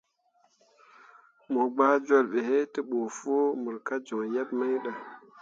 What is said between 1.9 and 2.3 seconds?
jol